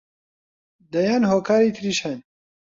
دەیان 0.93 1.23
هۆکاری 1.31 1.75
تریش 1.75 1.99
هەن 2.05 2.19